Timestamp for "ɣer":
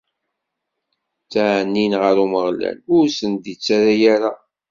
2.01-2.15